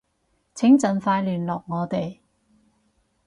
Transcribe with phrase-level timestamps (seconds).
[0.55, 2.17] 請盡快聯絡我哋